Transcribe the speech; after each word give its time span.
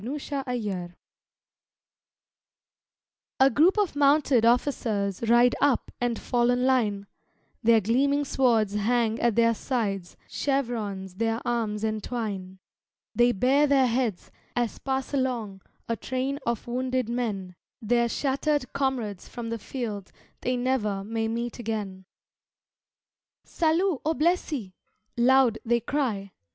"SALUT 0.01 0.17
AUX 0.17 0.43
BLESSIS" 0.47 0.95
A 3.39 3.49
group 3.51 3.77
of 3.77 3.95
mounted 3.95 4.43
officers 4.43 5.21
Ride 5.29 5.53
up 5.61 5.91
and 6.01 6.17
fall 6.19 6.49
in 6.49 6.65
line; 6.65 7.05
Their 7.61 7.81
gleaming 7.81 8.25
swords 8.25 8.73
hang 8.73 9.19
at 9.19 9.35
their 9.35 9.53
sides, 9.53 10.17
Chevrons 10.27 11.17
their 11.17 11.39
arms 11.45 11.83
entwine; 11.83 12.57
They 13.13 13.31
bare 13.31 13.67
their 13.67 13.85
heads 13.85 14.31
as 14.55 14.79
pass 14.79 15.13
along 15.13 15.61
A 15.87 15.95
train 15.95 16.39
of 16.47 16.65
wounded 16.65 17.07
men, 17.07 17.55
Their 17.79 18.09
shattered 18.09 18.73
comrades 18.73 19.27
from 19.27 19.51
the 19.51 19.59
field 19.59 20.11
They 20.39 20.57
ne'er 20.57 21.03
may 21.03 21.27
meet 21.27 21.59
again. 21.59 22.05
"Salut 23.43 24.01
aux 24.03 24.15
Blessis!" 24.15 24.71
loud 25.15 25.59
they 25.63 25.79
cry. 25.79 26.31